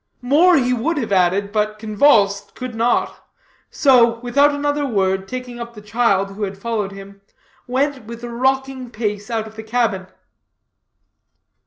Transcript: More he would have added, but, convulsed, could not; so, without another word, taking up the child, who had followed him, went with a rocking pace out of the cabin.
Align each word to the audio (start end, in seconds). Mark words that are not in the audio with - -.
More 0.23 0.57
he 0.57 0.73
would 0.73 0.97
have 0.97 1.11
added, 1.11 1.51
but, 1.51 1.77
convulsed, 1.77 2.55
could 2.55 2.73
not; 2.73 3.23
so, 3.69 4.19
without 4.21 4.49
another 4.49 4.83
word, 4.83 5.27
taking 5.27 5.59
up 5.59 5.75
the 5.75 5.79
child, 5.83 6.31
who 6.31 6.41
had 6.41 6.57
followed 6.57 6.91
him, 6.91 7.21
went 7.67 8.05
with 8.05 8.23
a 8.23 8.29
rocking 8.31 8.89
pace 8.89 9.29
out 9.29 9.45
of 9.45 9.55
the 9.55 9.61
cabin. 9.61 10.07